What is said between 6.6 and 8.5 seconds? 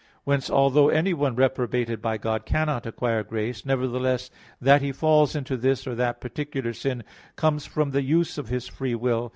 sin comes from the use of